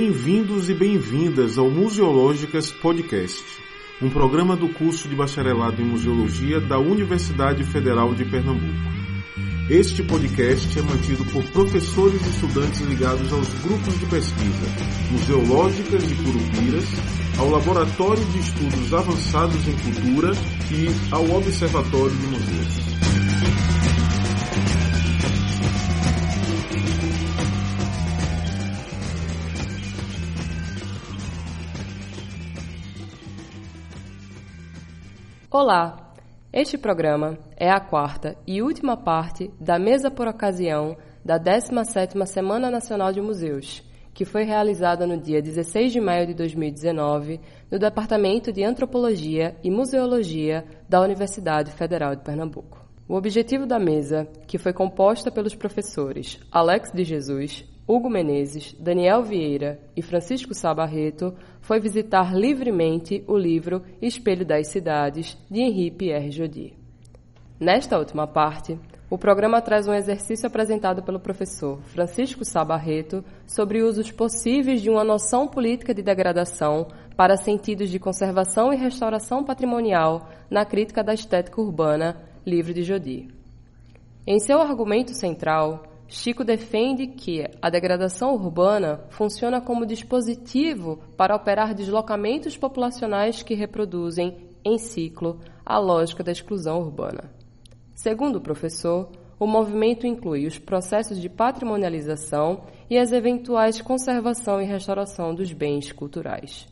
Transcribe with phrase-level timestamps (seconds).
[0.00, 3.42] Bem-vindos e bem-vindas ao Museológicas Podcast,
[4.00, 8.92] um programa do curso de bacharelado em Museologia da Universidade Federal de Pernambuco.
[9.68, 14.66] Este podcast é mantido por professores e estudantes ligados aos grupos de pesquisa
[15.10, 16.84] Museológicas e Curupiras,
[17.36, 20.30] ao Laboratório de Estudos Avançados em Cultura
[20.70, 22.87] e ao Observatório de Museus.
[35.50, 36.12] Olá!
[36.52, 42.70] Este programa é a quarta e última parte da mesa por ocasião da 17ª Semana
[42.70, 43.82] Nacional de Museus,
[44.12, 49.70] que foi realizada no dia 16 de maio de 2019 no Departamento de Antropologia e
[49.70, 52.84] Museologia da Universidade Federal de Pernambuco.
[53.08, 59.22] O objetivo da mesa, que foi composta pelos professores Alex de Jesus, Hugo Menezes, Daniel
[59.22, 66.30] Vieira e Francisco Sabarreto foi visitar livremente o livro Espelho das Cidades, de Henri Pierre
[66.30, 66.74] Jodi.
[67.58, 68.78] Nesta última parte,
[69.08, 75.02] o programa traz um exercício apresentado pelo professor Francisco Sabarreto sobre usos possíveis de uma
[75.02, 81.58] noção política de degradação para sentidos de conservação e restauração patrimonial na crítica da estética
[81.58, 83.28] urbana, livro de Jodi.
[84.26, 91.74] Em seu argumento central, Chico defende que a degradação urbana funciona como dispositivo para operar
[91.74, 97.30] deslocamentos populacionais que reproduzem, em ciclo, a lógica da exclusão urbana.
[97.94, 104.64] Segundo o professor, o movimento inclui os processos de patrimonialização e as eventuais conservação e
[104.64, 106.66] restauração dos bens culturais.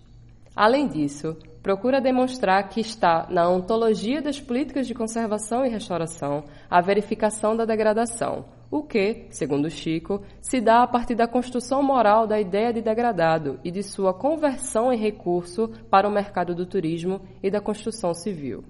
[0.54, 6.80] Além disso, procura demonstrar que está na ontologia das políticas de conservação e restauração a
[6.80, 12.41] verificação da degradação, o que, segundo Chico, se dá a partir da construção moral da
[12.41, 17.50] ideia de degradado e de sua conversão em recurso para o mercado do turismo e
[17.50, 18.65] da construção civil.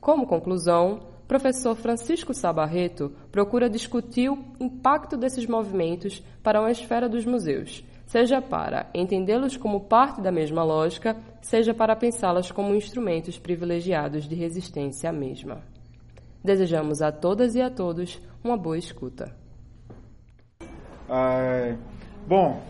[0.00, 7.24] Como conclusão, professor Francisco Sabarreto procura discutir o impacto desses movimentos para uma esfera dos
[7.24, 14.28] museus, seja para entendê-los como parte da mesma lógica, seja para pensá-las como instrumentos privilegiados
[14.28, 15.73] de resistência à mesma.
[16.44, 19.34] Desejamos a todas e a todos uma boa escuta.
[22.28, 22.62] Bom,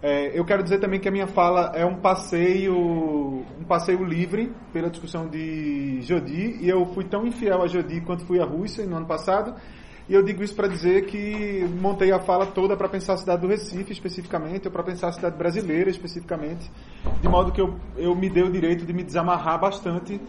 [0.00, 4.52] é, eu quero dizer também que a minha fala é um passeio, um passeio livre
[4.72, 8.86] pela discussão de Jodi, e eu fui tão infiel a Jodi quanto fui a Rússia
[8.86, 9.56] no ano passado,
[10.08, 13.42] e eu digo isso para dizer que montei a fala toda para pensar a cidade
[13.42, 16.70] do Recife especificamente, ou para pensar a cidade brasileira especificamente,
[17.20, 20.20] de modo que eu, eu me dei o direito de me desamarrar bastante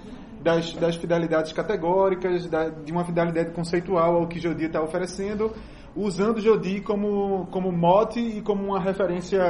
[0.43, 5.53] das, das fidelidades categóricas, da, de uma fidelidade conceitual ao que Jodi está oferecendo,
[5.95, 9.41] usando Jodi como, como mote e como uma referência,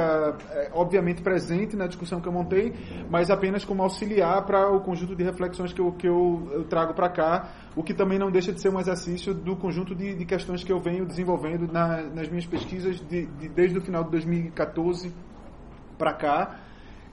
[0.50, 2.74] é, obviamente presente na discussão que eu montei,
[3.08, 6.94] mas apenas como auxiliar para o conjunto de reflexões que eu, que eu, eu trago
[6.94, 10.24] para cá, o que também não deixa de ser um exercício do conjunto de, de
[10.24, 14.10] questões que eu venho desenvolvendo na, nas minhas pesquisas de, de, desde o final de
[14.10, 15.12] 2014
[15.96, 16.58] para cá.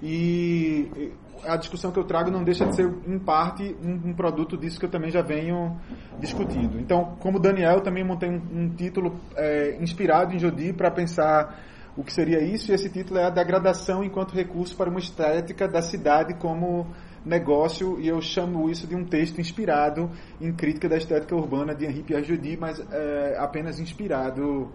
[0.01, 1.11] E
[1.45, 4.79] a discussão que eu trago não deixa de ser, em parte, um, um produto disso
[4.79, 5.79] que eu também já venho
[6.19, 6.79] discutindo.
[6.79, 11.59] Então, como Daniel, também montei um, um título é, inspirado em Jodi para pensar
[11.97, 15.67] o que seria isso, e esse título é A Degradação enquanto Recurso para uma Estética
[15.67, 16.87] da Cidade como
[17.25, 20.09] Negócio, e eu chamo isso de um texto inspirado
[20.39, 24.71] em crítica da estética urbana de Henri Jodi, mas é, apenas inspirado,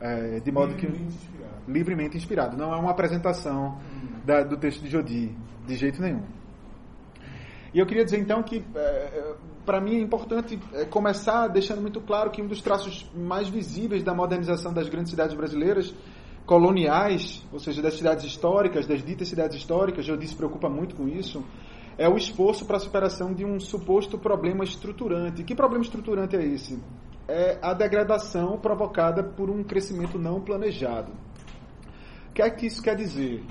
[0.00, 1.14] é, de modo livremente que...
[1.14, 1.54] Inspirado.
[1.68, 2.56] Livremente inspirado.
[2.56, 3.78] Não é uma apresentação
[4.24, 5.36] da, do texto de Jodi,
[5.66, 6.22] de jeito nenhum.
[7.72, 9.34] E eu queria dizer então que, é,
[9.66, 14.02] para mim, é importante é, começar deixando muito claro que um dos traços mais visíveis
[14.02, 15.94] da modernização das grandes cidades brasileiras
[16.46, 21.06] coloniais, ou seja, das cidades históricas, das ditas cidades históricas, Jodi se preocupa muito com
[21.06, 21.44] isso,
[21.98, 25.44] é o esforço para a superação de um suposto problema estruturante.
[25.44, 26.80] Que problema estruturante é esse?
[27.28, 31.12] É a degradação provocada por um crescimento não planejado.
[32.30, 33.44] O que é que isso quer dizer?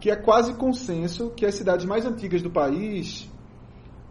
[0.00, 3.30] que é quase consenso que as cidades mais antigas do país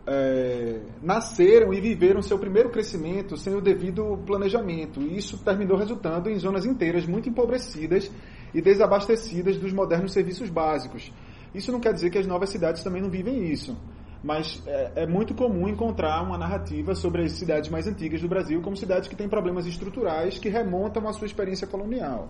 [0.06, 5.02] é, nasceram e viveram seu primeiro crescimento sem o devido planejamento.
[5.02, 8.10] E isso terminou resultando em zonas inteiras muito empobrecidas
[8.54, 11.12] e desabastecidas dos modernos serviços básicos.
[11.56, 13.76] Isso não quer dizer que as novas cidades também não vivem isso,
[14.24, 18.62] mas é, é muito comum encontrar uma narrativa sobre as cidades mais antigas do Brasil
[18.62, 22.28] como cidades que têm problemas estruturais que remontam à sua experiência colonial.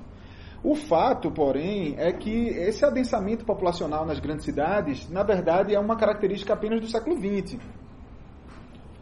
[0.63, 5.95] O fato, porém, é que esse adensamento populacional nas grandes cidades, na verdade, é uma
[5.95, 7.57] característica apenas do século XX.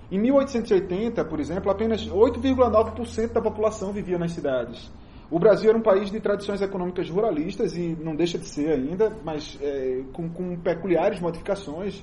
[0.10, 4.90] Em 1880, por exemplo, apenas 8,9% da população vivia nas cidades.
[5.30, 9.12] O Brasil era um país de tradições econômicas ruralistas e não deixa de ser ainda,
[9.26, 12.02] mas é, com, com peculiares modificações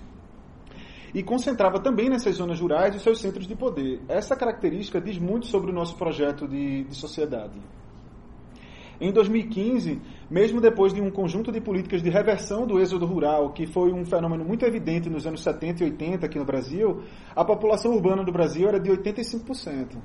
[1.15, 4.03] e concentrava também nessas zonas rurais os seus centros de poder.
[4.09, 7.55] Essa característica diz muito sobre o nosso projeto de, de sociedade.
[9.01, 10.01] Em 2015,
[10.31, 14.05] mesmo depois de um conjunto de políticas de reversão do êxodo rural, que foi um
[14.05, 17.03] fenômeno muito evidente nos anos 70 e 80 aqui no Brasil,
[17.35, 19.97] a população urbana do Brasil era de 85%.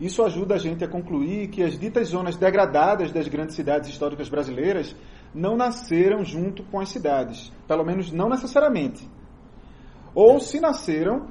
[0.00, 4.28] Isso ajuda a gente a concluir que as ditas zonas degradadas das grandes cidades históricas
[4.28, 4.96] brasileiras
[5.32, 9.08] não nasceram junto com as cidades, pelo menos não necessariamente.
[10.14, 11.28] Ou se nasceram,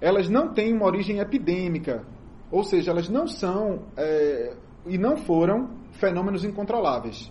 [0.00, 2.04] elas não têm uma origem epidêmica,
[2.50, 4.56] ou seja, elas não são é,
[4.86, 7.30] e não foram fenômenos incontroláveis.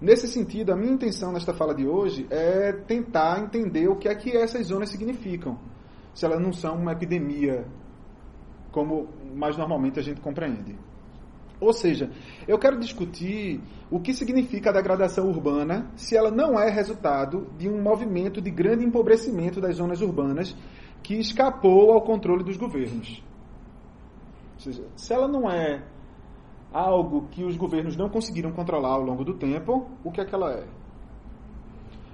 [0.00, 4.14] Nesse sentido, a minha intenção nesta fala de hoje é tentar entender o que é
[4.14, 5.58] que essas zonas significam,
[6.14, 7.66] se elas não são uma epidemia,
[8.70, 10.76] como mais normalmente a gente compreende.
[11.60, 12.10] Ou seja,
[12.46, 13.60] eu quero discutir
[13.90, 18.50] o que significa a degradação urbana se ela não é resultado de um movimento de
[18.50, 20.54] grande empobrecimento das zonas urbanas
[21.02, 23.22] que escapou ao controle dos governos.
[24.54, 25.82] Ou seja, se ela não é
[26.72, 30.34] algo que os governos não conseguiram controlar ao longo do tempo, o que é que
[30.34, 30.66] ela é?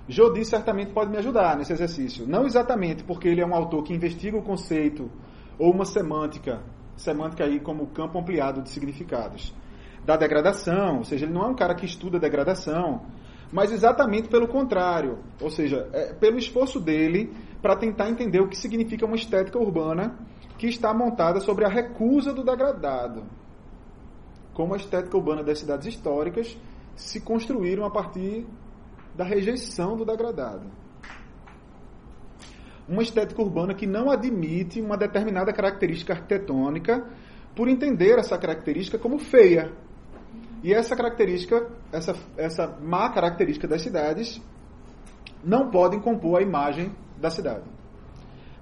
[0.08, 2.26] Jodi certamente pode me ajudar nesse exercício.
[2.26, 5.10] Não exatamente porque ele é um autor que investiga o conceito
[5.58, 6.62] ou uma semântica
[6.96, 9.54] semântica aí como campo ampliado de significados.
[10.04, 13.02] Da degradação, ou seja, ele não é um cara que estuda degradação,
[13.52, 18.56] mas exatamente pelo contrário, ou seja, é pelo esforço dele para tentar entender o que
[18.56, 20.16] significa uma estética urbana
[20.58, 23.24] que está montada sobre a recusa do degradado.
[24.54, 26.56] Como a estética urbana das cidades históricas
[26.96, 28.46] se construíram a partir
[29.14, 30.81] da rejeição do degradado
[32.92, 37.02] uma estética urbana que não admite uma determinada característica arquitetônica
[37.56, 39.72] por entender essa característica como feia.
[40.62, 44.40] E essa característica, essa, essa má característica das cidades,
[45.42, 47.64] não podem compor a imagem da cidade.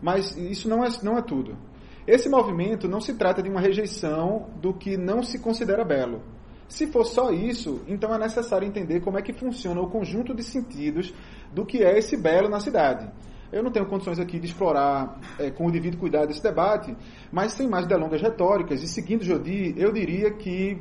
[0.00, 1.58] Mas isso não é, não é tudo.
[2.06, 6.22] Esse movimento não se trata de uma rejeição do que não se considera belo.
[6.68, 10.44] Se for só isso, então é necessário entender como é que funciona o conjunto de
[10.44, 11.12] sentidos
[11.52, 13.10] do que é esse belo na cidade.
[13.52, 16.96] Eu não tenho condições aqui de explorar é, com o devido cuidado esse debate,
[17.32, 20.78] mas sem mais delongas retóricas, e seguindo Jodi, eu diria que.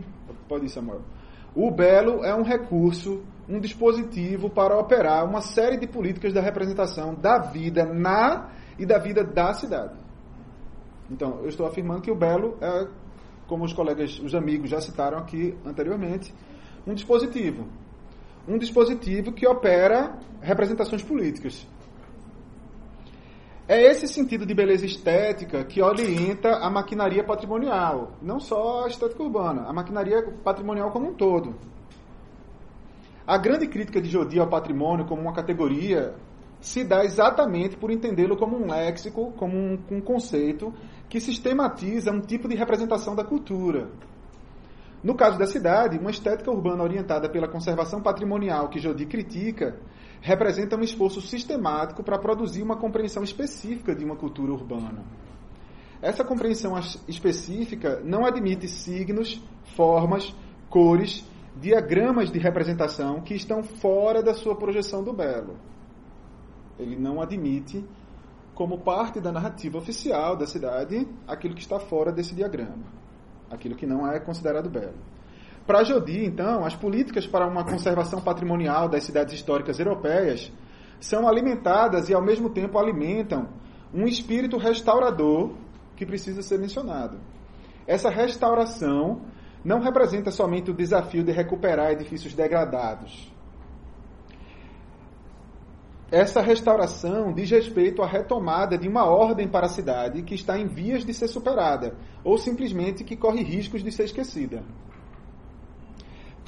[0.48, 1.01] Pode ir, Samuel.
[1.56, 7.16] O belo é um recurso, um dispositivo para operar uma série de políticas da representação
[7.16, 9.98] da vida na e da vida da cidade.
[11.10, 12.88] Então, eu estou afirmando que o belo é,
[13.48, 16.33] como os colegas, os amigos já citaram aqui anteriormente,
[16.86, 17.67] um dispositivo.
[18.48, 21.67] Um dispositivo que opera representações políticas.
[23.71, 29.21] É esse sentido de beleza estética que orienta a maquinaria patrimonial, não só a estética
[29.21, 31.53] urbana, a maquinaria patrimonial como um todo.
[33.27, 36.15] A grande crítica de Jodi ao patrimônio como uma categoria
[36.59, 40.73] se dá exatamente por entendê-lo como um léxico, como um, um, conceito
[41.07, 43.88] que sistematiza um tipo de representação da cultura.
[45.03, 49.79] No caso da cidade, uma estética urbana orientada pela conservação patrimonial que Jodi critica
[50.21, 55.03] representa um esforço sistemático para produzir uma compreensão específica de uma cultura urbana.
[56.01, 59.41] Essa compreensão específica não admite signos,
[59.75, 60.33] formas,
[60.69, 61.25] cores,
[61.59, 65.57] diagramas de representação que estão fora da sua projeção do belo.
[66.77, 67.83] Ele não admite,
[68.55, 72.85] como parte da narrativa oficial da cidade, aquilo que está fora desse diagrama,
[73.51, 74.97] aquilo que não é considerado belo.
[75.69, 80.51] Para Jodi, então, as políticas para uma conservação patrimonial das cidades históricas europeias
[80.99, 83.47] são alimentadas e, ao mesmo tempo, alimentam
[83.93, 85.51] um espírito restaurador
[85.95, 87.19] que precisa ser mencionado.
[87.85, 89.21] Essa restauração
[89.63, 93.31] não representa somente o desafio de recuperar edifícios degradados.
[96.11, 100.65] Essa restauração diz respeito à retomada de uma ordem para a cidade que está em
[100.65, 104.63] vias de ser superada, ou simplesmente que corre riscos de ser esquecida.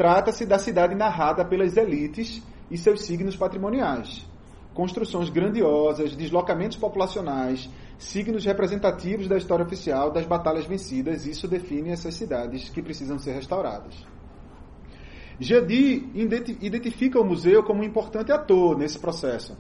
[0.01, 2.41] Trata-se da cidade narrada pelas elites
[2.71, 4.27] e seus signos patrimoniais.
[4.73, 12.15] Construções grandiosas, deslocamentos populacionais, signos representativos da história oficial das batalhas vencidas, isso define essas
[12.15, 13.93] cidades que precisam ser restauradas.
[15.39, 19.55] Jadi identifica o museu como um importante ator nesse processo.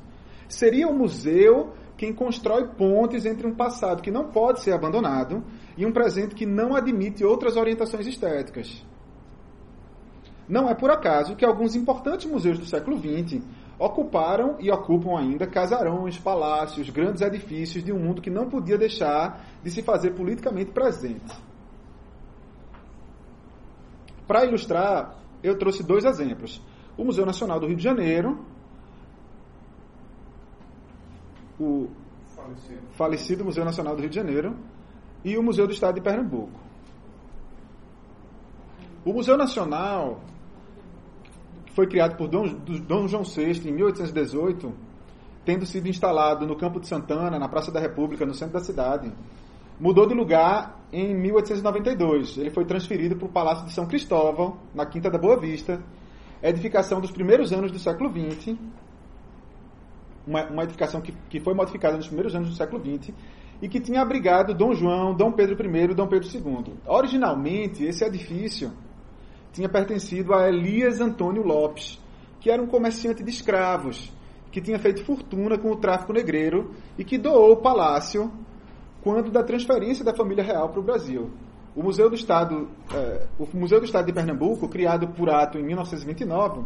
[0.49, 5.43] Seria o museu quem constrói pontes entre um passado que não pode ser abandonado
[5.77, 8.83] e um presente que não admite outras orientações estéticas.
[10.51, 13.41] Não é por acaso que alguns importantes museus do século XX
[13.79, 19.45] ocuparam e ocupam ainda casarões, palácios, grandes edifícios de um mundo que não podia deixar
[19.63, 21.33] de se fazer politicamente presente.
[24.27, 26.61] para ilustrar, eu trouxe dois exemplos.
[26.97, 28.45] O Museu Nacional do Rio de Janeiro,
[31.57, 31.87] o
[32.35, 32.81] falecido.
[32.91, 34.57] falecido Museu Nacional do Rio de Janeiro,
[35.23, 36.59] e o Museu do Estado de Pernambuco.
[39.05, 40.21] O Museu Nacional
[41.73, 42.47] foi criado por Dom,
[42.87, 44.73] Dom João VI em 1818,
[45.45, 49.11] tendo sido instalado no Campo de Santana, na Praça da República, no centro da cidade.
[49.79, 52.37] Mudou de lugar em 1892.
[52.37, 55.81] Ele foi transferido para o Palácio de São Cristóvão, na Quinta da Boa Vista,
[56.43, 58.55] edificação dos primeiros anos do século XX,
[60.27, 63.13] uma, uma edificação que, que foi modificada nos primeiros anos do século XX,
[63.61, 66.73] e que tinha abrigado Dom João, Dom Pedro I e Dom Pedro II.
[66.85, 68.71] Originalmente, esse edifício
[69.53, 71.99] tinha pertencido a Elias Antônio Lopes,
[72.39, 74.11] que era um comerciante de escravos,
[74.51, 78.31] que tinha feito fortuna com o tráfico negreiro e que doou o palácio
[79.01, 81.29] quando da transferência da família real para o Brasil.
[81.73, 85.63] O Museu do Estado, eh, o Museu do Estado de Pernambuco, criado por ato em
[85.63, 86.65] 1929,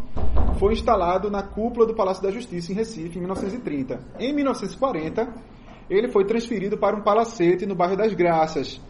[0.58, 4.00] foi instalado na cúpula do Palácio da Justiça em Recife em 1930.
[4.20, 5.32] Em 1940,
[5.88, 8.82] ele foi transferido para um palacete no bairro das Graças,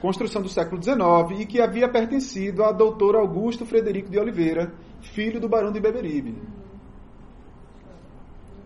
[0.00, 5.40] construção do século XIX, e que havia pertencido a doutor Augusto Frederico de Oliveira, filho
[5.40, 6.36] do Barão de Beberibe.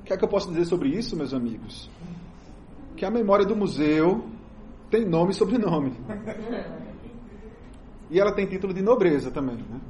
[0.00, 1.90] O que é que eu posso dizer sobre isso, meus amigos?
[2.96, 4.24] Que a memória do museu
[4.90, 5.92] tem nome e sobrenome.
[8.10, 9.56] E ela tem título de nobreza também.
[9.56, 9.80] Né?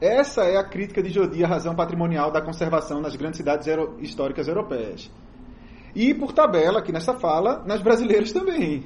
[0.00, 3.66] Essa é a crítica de Jodi à razão patrimonial da conservação nas grandes cidades
[4.00, 5.10] históricas europeias.
[5.94, 8.84] E, por tabela, aqui nessa fala, nas brasileiras também.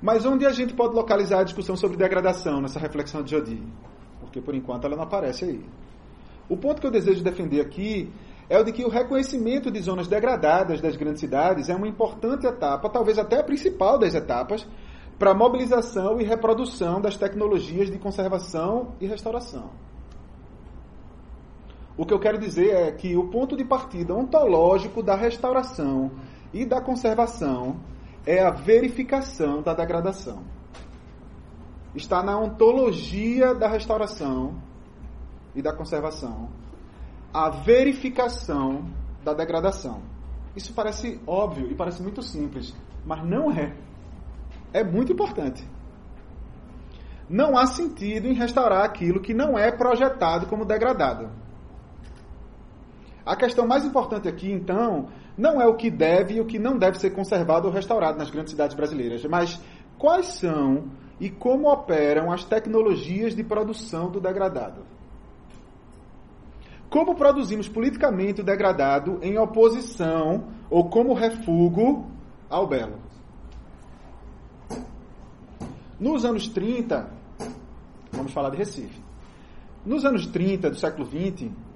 [0.00, 3.62] Mas onde a gente pode localizar a discussão sobre degradação nessa reflexão de Jodi?
[4.20, 5.64] Porque por enquanto ela não aparece aí.
[6.48, 8.10] O ponto que eu desejo defender aqui
[8.48, 12.46] é o de que o reconhecimento de zonas degradadas das grandes cidades é uma importante
[12.46, 14.66] etapa, talvez até a principal das etapas,
[15.18, 19.70] para a mobilização e reprodução das tecnologias de conservação e restauração.
[21.96, 26.12] O que eu quero dizer é que o ponto de partida ontológico da restauração
[26.54, 27.76] e da conservação
[28.26, 30.44] é a verificação da degradação.
[31.94, 34.60] Está na ontologia da restauração
[35.54, 36.48] e da conservação
[37.32, 38.84] a verificação
[39.22, 40.02] da degradação.
[40.56, 43.76] Isso parece óbvio e parece muito simples, mas não é.
[44.72, 45.66] É muito importante.
[47.28, 51.30] Não há sentido em restaurar aquilo que não é projetado como degradado.
[53.28, 56.78] A questão mais importante aqui, então, não é o que deve e o que não
[56.78, 59.60] deve ser conservado ou restaurado nas grandes cidades brasileiras, mas
[59.98, 60.84] quais são
[61.20, 64.80] e como operam as tecnologias de produção do degradado.
[66.88, 72.06] Como produzimos politicamente o degradado em oposição ou como refúgio
[72.48, 72.98] ao belo?
[76.00, 77.10] Nos anos 30,
[78.10, 79.02] vamos falar de Recife.
[79.84, 81.67] Nos anos 30 do século 20,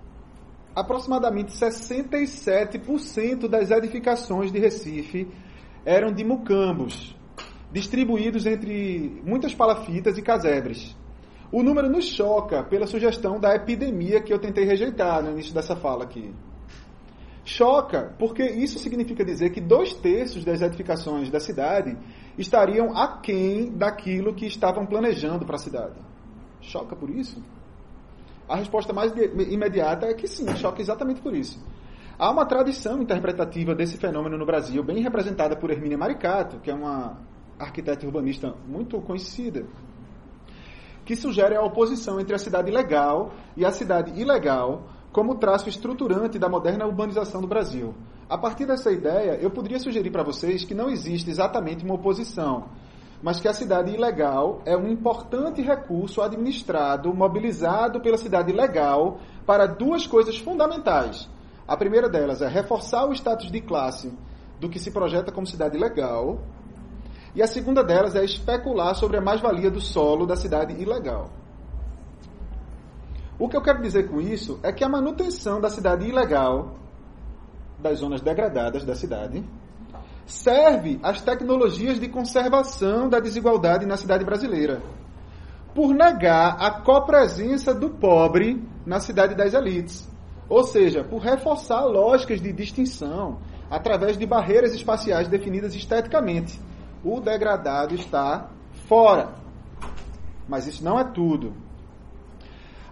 [0.74, 5.28] aproximadamente 67% das edificações de Recife
[5.84, 7.16] eram de mucambos,
[7.70, 10.96] distribuídos entre muitas palafitas e casebres.
[11.50, 15.76] O número nos choca pela sugestão da epidemia que eu tentei rejeitar no início dessa
[15.76, 16.32] fala aqui.
[17.44, 21.96] Choca porque isso significa dizer que dois terços das edificações da cidade
[22.38, 26.00] estariam aquém daquilo que estavam planejando para a cidade.
[26.60, 27.42] Choca por isso?
[28.52, 31.58] A resposta mais imediata é que sim, choca exatamente por isso.
[32.18, 36.74] Há uma tradição interpretativa desse fenômeno no Brasil, bem representada por Hermínia Maricato, que é
[36.74, 37.16] uma
[37.58, 39.64] arquiteta urbanista muito conhecida
[41.02, 46.38] que sugere a oposição entre a cidade legal e a cidade ilegal como traço estruturante
[46.38, 47.94] da moderna urbanização do Brasil.
[48.28, 52.68] A partir dessa ideia, eu poderia sugerir para vocês que não existe exatamente uma oposição,
[53.22, 59.66] mas que a cidade ilegal é um importante recurso administrado, mobilizado pela cidade legal para
[59.66, 61.30] duas coisas fundamentais.
[61.66, 64.12] A primeira delas é reforçar o status de classe
[64.58, 66.40] do que se projeta como cidade legal,
[67.34, 71.30] e a segunda delas é especular sobre a mais-valia do solo da cidade ilegal.
[73.38, 76.76] O que eu quero dizer com isso é que a manutenção da cidade ilegal,
[77.78, 79.42] das zonas degradadas da cidade,
[80.26, 84.82] serve às tecnologias de conservação da desigualdade na cidade brasileira,
[85.74, 90.08] por negar a copresença do pobre na cidade das elites,
[90.48, 93.38] ou seja, por reforçar lógicas de distinção
[93.70, 96.60] através de barreiras espaciais definidas esteticamente
[97.04, 98.48] o degradado está
[98.86, 99.34] fora.
[100.48, 101.54] Mas isso não é tudo.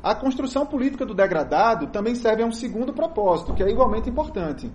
[0.02, 4.70] A construção política do degradado também serve a um segundo propósito, que é igualmente importante,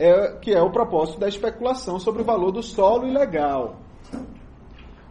[0.00, 3.76] é, que é o propósito da especulação sobre o valor do solo ilegal.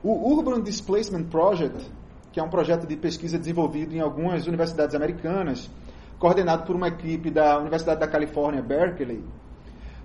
[0.04, 1.90] O Urban Displacement Project
[2.32, 5.70] que é um projeto de pesquisa desenvolvido em algumas universidades americanas,
[6.20, 9.24] coordenado por uma equipe da Universidade da Califórnia, Berkeley,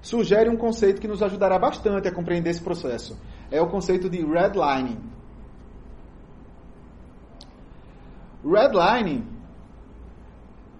[0.01, 3.19] sugere um conceito que nos ajudará bastante a compreender esse processo.
[3.51, 4.99] É o conceito de redlining.
[8.45, 9.27] Redlining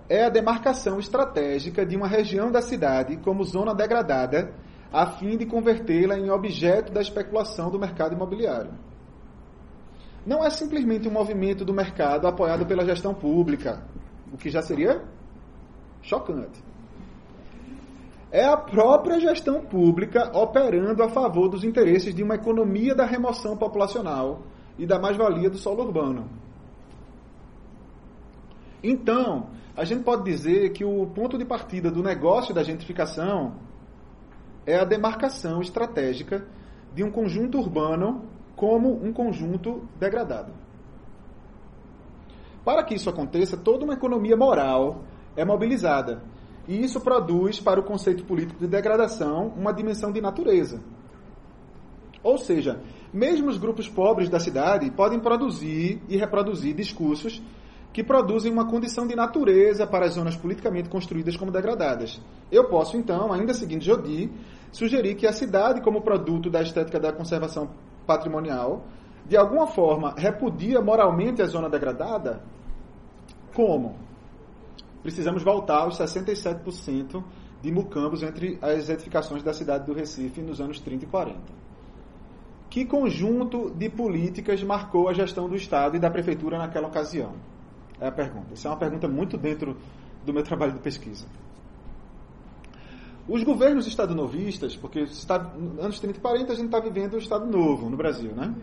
[0.09, 4.53] é a demarcação estratégica de uma região da cidade como zona degradada,
[4.93, 8.73] a fim de convertê-la em objeto da especulação do mercado imobiliário.
[10.27, 13.83] Não é simplesmente um movimento do mercado apoiado pela gestão pública,
[14.33, 15.03] o que já seria
[16.03, 16.63] chocante.
[18.31, 23.57] É a própria gestão pública operando a favor dos interesses de uma economia da remoção
[23.57, 24.43] populacional
[24.79, 26.29] e da mais-valia do solo urbano.
[28.83, 33.57] Então, a gente pode dizer que o ponto de partida do negócio da gentrificação
[34.65, 36.47] é a demarcação estratégica
[36.95, 40.53] de um conjunto urbano como um conjunto degradado.
[42.65, 45.03] Para que isso aconteça, toda uma economia moral
[45.37, 46.23] é mobilizada.
[46.67, 50.81] E isso produz, para o conceito político de degradação, uma dimensão de natureza.
[52.23, 52.81] Ou seja,
[53.13, 57.43] mesmo os grupos pobres da cidade podem produzir e reproduzir discursos
[57.95, 62.21] que produzem uma condição de natureza para as zonas politicamente construídas como degradadas.
[62.51, 64.29] Eu posso, então, ainda seguindo Jodi,
[64.73, 67.71] sugerir que a cidade, como produto da estética da conservação
[68.05, 68.85] patrimonial,
[69.25, 72.43] de alguma forma repudia moralmente a zona degradada?
[73.55, 73.95] Como?
[75.01, 77.23] Precisamos voltar aos 67%
[77.63, 81.39] de mucambos entre as edificações da cidade do Recife nos anos 30 e 40.
[82.69, 87.54] Que conjunto de políticas marcou a gestão do Estado e da Prefeitura naquela ocasião?
[88.05, 88.53] É a pergunta.
[88.53, 89.79] Isso é uma pergunta muito dentro
[90.27, 91.25] do meu trabalho de pesquisa.
[93.27, 95.07] Os governos estado-novistas, porque
[95.81, 98.55] anos 30 e 40 a gente está vivendo o Estado Novo no Brasil, né?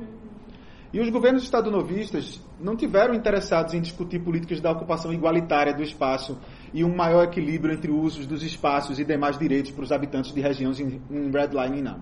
[0.94, 6.38] E os governos estado-novistas não tiveram interessados em discutir políticas da ocupação igualitária do espaço
[6.72, 10.40] e um maior equilíbrio entre usos dos espaços e demais direitos para os habitantes de
[10.40, 12.00] regiões em, em redlining, não.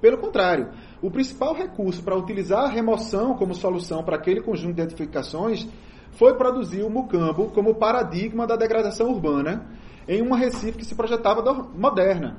[0.00, 0.70] Pelo contrário,
[1.02, 5.68] o principal recurso para utilizar a remoção como solução para aquele conjunto de edificações
[6.12, 9.66] foi produzir o Mucambo como paradigma da degradação urbana
[10.08, 11.42] em uma Recife que se projetava
[11.74, 12.38] moderna.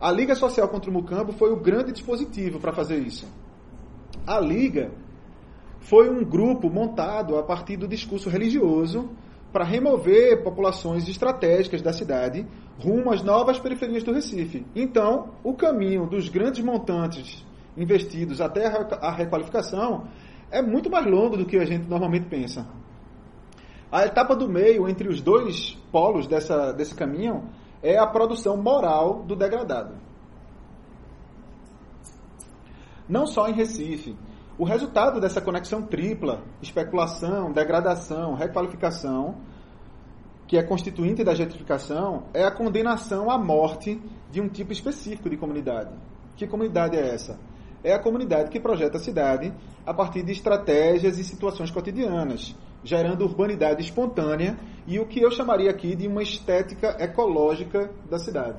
[0.00, 3.26] A Liga Social contra o Mucambo foi o grande dispositivo para fazer isso.
[4.26, 4.90] A Liga
[5.80, 9.10] foi um grupo montado a partir do discurso religioso
[9.52, 12.46] para remover populações estratégicas da cidade
[12.78, 14.66] rumo às novas periferias do Recife.
[14.74, 17.44] Então, o caminho dos grandes montantes
[17.76, 20.08] investidos até a requalificação
[20.52, 22.66] é muito mais longo do que a gente normalmente pensa.
[23.90, 27.48] A etapa do meio entre os dois polos dessa, desse caminho
[27.82, 29.94] é a produção moral do degradado.
[33.08, 34.16] Não só em Recife.
[34.58, 39.36] O resultado dessa conexão tripla, especulação, degradação, requalificação,
[40.46, 45.36] que é constituinte da gentrificação, é a condenação à morte de um tipo específico de
[45.38, 45.90] comunidade.
[46.36, 47.38] Que comunidade é essa?
[47.84, 49.52] É a comunidade que projeta a cidade
[49.84, 55.70] a partir de estratégias e situações cotidianas, gerando urbanidade espontânea e o que eu chamaria
[55.70, 58.58] aqui de uma estética ecológica da cidade.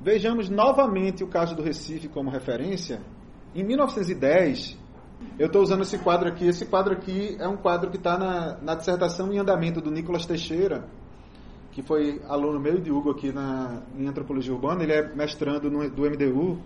[0.00, 3.00] Vejamos novamente o caso do Recife como referência.
[3.54, 4.76] Em 1910,
[5.38, 6.46] eu estou usando esse quadro aqui.
[6.46, 10.26] Esse quadro aqui é um quadro que está na, na dissertação em andamento do Nicolas
[10.26, 10.88] Teixeira,
[11.70, 14.82] que foi aluno meu e de Hugo aqui na, em antropologia urbana.
[14.82, 16.58] Ele é mestrando no, do MDU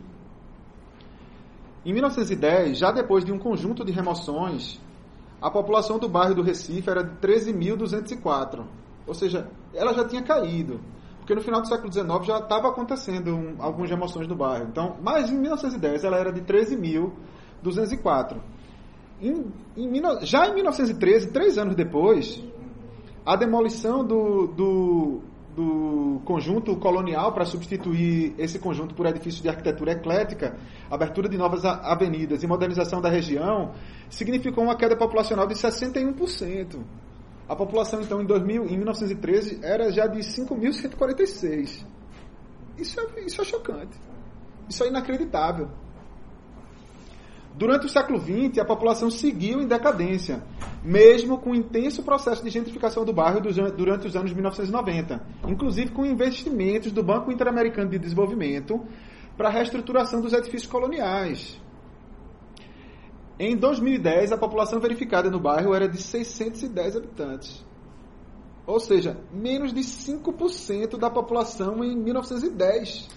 [1.87, 4.81] em 1910, já depois de um conjunto de remoções,
[5.40, 8.64] a população do bairro do Recife era de 13.204.
[9.07, 10.81] Ou seja, ela já tinha caído.
[11.18, 14.66] Porque no final do século XIX já estava acontecendo um, algumas remoções do bairro.
[14.68, 18.37] Então, mas em 1910 ela era de 13.204.
[19.20, 22.42] Em, em, já em 1913, três anos depois,
[23.25, 25.20] a demolição do, do
[25.57, 30.59] do conjunto colonial para substituir esse conjunto por edifícios de arquitetura eclética,
[30.90, 33.73] abertura de novas avenidas e modernização da região,
[34.11, 36.79] significou uma queda populacional de 61%.
[37.49, 41.87] A população, então, em, 2000, em 1913 era já de 5.146.
[42.77, 43.99] Isso é, isso é chocante.
[44.69, 45.71] Isso é inacreditável.
[47.55, 50.42] Durante o século XX, a população seguiu em decadência,
[50.87, 56.07] mesmo com o intenso processo de gentrificação do bairro durante os anos 1990, inclusive com
[56.07, 58.81] investimentos do Banco Interamericano de Desenvolvimento
[59.37, 61.61] para a reestruturação dos edifícios coloniais.
[63.37, 67.66] Em 2010, a população verificada no bairro era de 610 habitantes.
[68.64, 73.09] Ou seja, menos de 5% da população em 1910.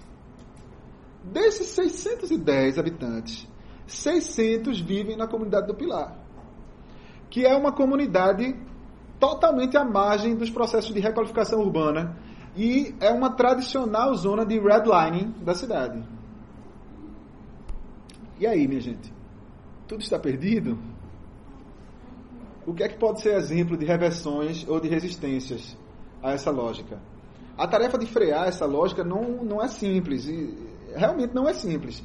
[1.24, 3.48] Desses 610 habitantes,
[3.86, 6.29] 600 vivem na comunidade do Pilar.
[7.30, 8.56] Que é uma comunidade
[9.20, 12.18] totalmente à margem dos processos de requalificação urbana
[12.56, 16.04] e é uma tradicional zona de redlining da cidade.
[18.40, 19.14] E aí, minha gente?
[19.88, 20.78] Tudo está perdido?
[22.66, 25.78] O que é que pode ser exemplo de reversões ou de resistências
[26.22, 27.00] a essa lógica?
[27.58, 30.56] A tarefa de frear essa lógica não, não é simples, e
[30.96, 32.04] realmente não é simples.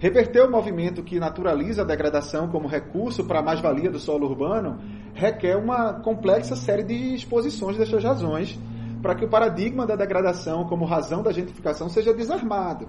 [0.00, 4.78] Reverter o movimento que naturaliza a degradação como recurso para a mais-valia do solo urbano
[5.12, 8.56] requer uma complexa série de exposições dessas razões
[9.02, 12.88] para que o paradigma da degradação como razão da gentrificação seja desarmado.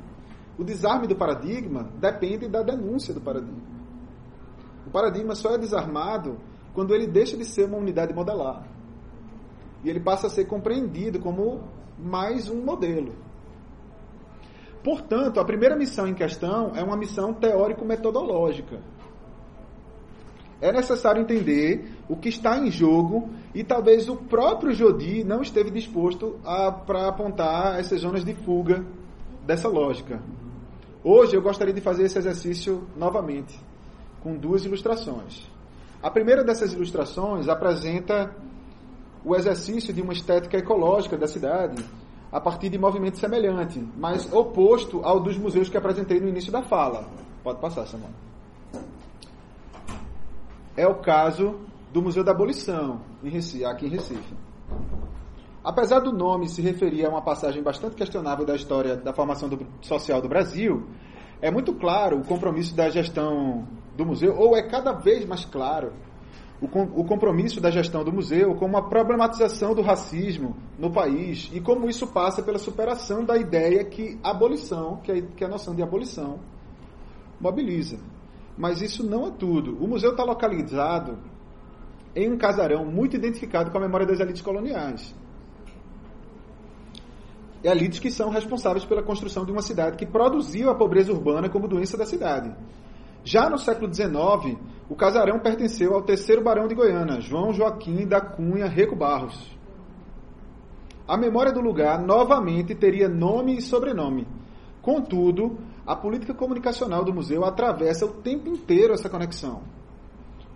[0.55, 3.57] O desarme do paradigma depende da denúncia do paradigma.
[4.85, 6.37] O paradigma só é desarmado
[6.75, 8.67] quando ele deixa de ser uma unidade modelar.
[9.83, 11.63] E ele passa a ser compreendido como
[11.97, 13.13] mais um modelo.
[14.83, 18.79] Portanto, a primeira missão em questão é uma missão teórico-metodológica.
[20.61, 25.69] É necessário entender o que está em jogo e talvez o próprio Jodi não esteve
[25.69, 26.39] disposto
[26.85, 28.83] para apontar essas zonas de fuga
[29.45, 30.21] dessa lógica.
[31.03, 33.57] Hoje eu gostaria de fazer esse exercício novamente,
[34.21, 35.49] com duas ilustrações.
[36.03, 38.35] A primeira dessas ilustrações apresenta
[39.23, 41.83] o exercício de uma estética ecológica da cidade
[42.31, 46.61] a partir de movimento semelhante, mas oposto ao dos museus que apresentei no início da
[46.61, 47.07] fala.
[47.43, 48.11] Pode passar, Samuel
[50.79, 51.59] é o caso
[51.91, 54.33] do Museu da Abolição, em Recife, aqui em Recife.
[55.61, 59.67] Apesar do nome se referir a uma passagem bastante questionável da história da formação do,
[59.81, 60.87] social do Brasil,
[61.41, 65.91] é muito claro o compromisso da gestão do museu, ou é cada vez mais claro
[66.61, 66.65] o,
[67.01, 71.89] o compromisso da gestão do museu com uma problematização do racismo no país e como
[71.89, 75.81] isso passa pela superação da ideia que abolição, que, é, que é a noção de
[75.81, 76.39] abolição,
[77.39, 77.97] mobiliza.
[78.57, 79.77] Mas isso não é tudo.
[79.81, 81.17] O museu está localizado
[82.13, 85.15] em um casarão muito identificado com a memória das elites coloniais.
[87.63, 91.69] Elites que são responsáveis pela construção de uma cidade que produziu a pobreza urbana como
[91.69, 92.53] doença da cidade.
[93.29, 94.57] Já no século XIX,
[94.89, 99.55] o casarão pertenceu ao terceiro barão de Goiânia, João Joaquim da Cunha Reco Barros.
[101.07, 104.27] A memória do lugar novamente teria nome e sobrenome.
[104.81, 109.61] Contudo, a política comunicacional do museu atravessa o tempo inteiro essa conexão.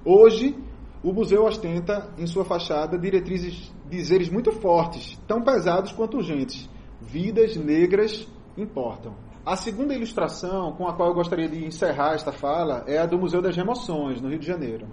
[0.04, 0.58] Hoje,
[1.04, 6.68] o museu ostenta em sua fachada diretrizes, dizeres muito fortes, tão pesados quanto urgentes.
[7.00, 9.14] Vidas negras importam.
[9.46, 13.18] A segunda ilustração com a qual eu gostaria de encerrar esta fala é a do
[13.18, 14.88] Museu das Remoções, no Rio de Janeiro.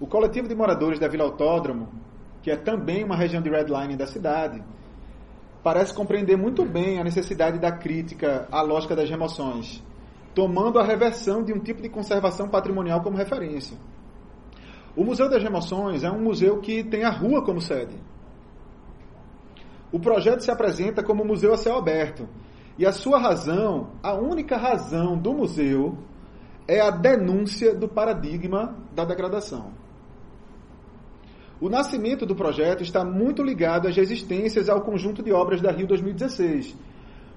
[0.00, 1.88] O coletivo de moradores da Vila Autódromo,
[2.42, 4.60] que é também uma região de redlining da cidade,
[5.62, 9.80] parece compreender muito bem a necessidade da crítica à lógica das remoções,
[10.34, 13.78] tomando a reversão de um tipo de conservação patrimonial como referência.
[14.96, 17.94] O Museu das Remoções é um museu que tem a rua como sede.
[19.92, 22.26] O projeto se apresenta como museu a céu aberto.
[22.78, 25.98] E a sua razão, a única razão do museu,
[26.66, 29.70] é a denúncia do paradigma da degradação.
[31.60, 35.86] O nascimento do projeto está muito ligado às resistências ao conjunto de obras da Rio
[35.86, 36.74] 2016,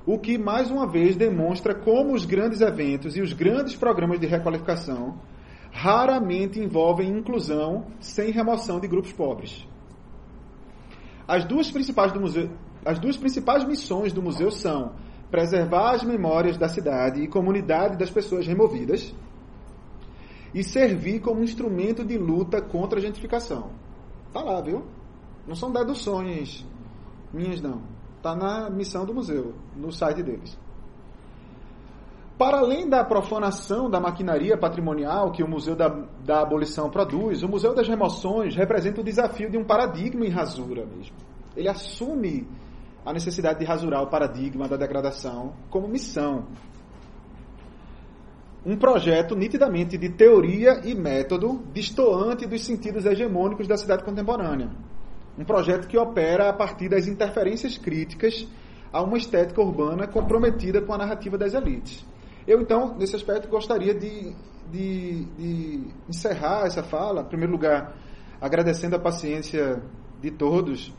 [0.05, 4.25] o que mais uma vez demonstra como os grandes eventos e os grandes programas de
[4.25, 5.19] requalificação
[5.71, 9.67] raramente envolvem inclusão sem remoção de grupos pobres.
[11.27, 12.49] As duas principais, do museu,
[12.85, 14.93] as duas principais missões do museu são
[15.31, 19.13] preservar as memórias da cidade e comunidade das pessoas removidas
[20.53, 23.71] e servir como instrumento de luta contra a gentrificação.
[24.31, 24.85] Tá lá, viu?
[25.47, 26.65] Não são deduções
[27.33, 27.81] minhas, não.
[28.21, 30.57] Tá na missão do museu, no site deles.
[32.37, 35.87] Para além da profanação da maquinaria patrimonial que o Museu da,
[36.23, 40.85] da Abolição produz, o Museu das Remoções representa o desafio de um paradigma em rasura
[40.85, 41.15] mesmo.
[41.55, 42.45] Ele assume
[43.05, 46.45] a necessidade de rasurar o paradigma da degradação como missão
[48.65, 54.71] um projeto nitidamente de teoria e método distoante dos sentidos hegemônicos da cidade contemporânea.
[55.37, 58.47] Um projeto que opera a partir das interferências críticas
[58.91, 62.03] a uma estética urbana comprometida com a narrativa das elites.
[62.47, 64.35] Eu, então, nesse aspecto, gostaria de,
[64.71, 67.95] de, de encerrar essa fala, em primeiro lugar,
[68.39, 69.81] agradecendo a paciência
[70.21, 70.93] de todos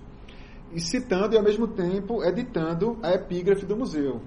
[0.73, 4.21] e citando e, ao mesmo tempo, editando a epígrafe do museu.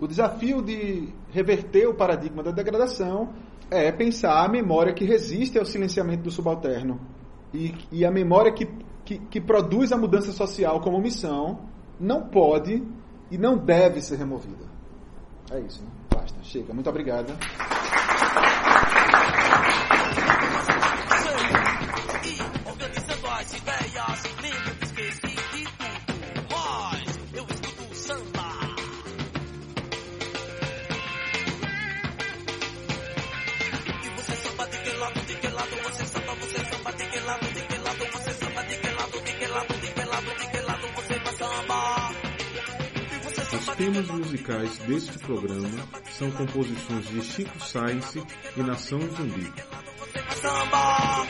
[0.00, 3.32] O desafio de reverter o paradigma da degradação
[3.70, 7.00] é pensar a memória que resiste ao silenciamento do subalterno
[7.52, 8.66] e, e a memória que,
[9.04, 11.60] que, que produz a mudança social como missão
[11.98, 12.82] não pode
[13.30, 14.77] e não deve ser removida.
[15.50, 15.88] É isso, né?
[16.10, 16.74] Basta, chega.
[16.74, 17.34] Muito obrigada.
[23.54, 24.77] Ideias,
[44.48, 45.68] musicais deste programa
[46.10, 48.14] são composições de Chico Sainz
[48.56, 49.52] e Nação Zumbi.
[50.40, 51.26] Samba,